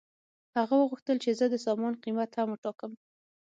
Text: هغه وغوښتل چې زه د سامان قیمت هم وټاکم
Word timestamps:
هغه 0.57 0.73
وغوښتل 0.77 1.17
چې 1.23 1.31
زه 1.39 1.45
د 1.49 1.55
سامان 1.65 1.93
قیمت 2.03 2.31
هم 2.35 2.47
وټاکم 2.51 2.91